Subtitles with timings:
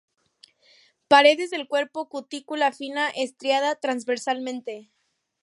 [1.07, 4.89] Paredes del cuerpo: cutícula fina, estriada transversalmente.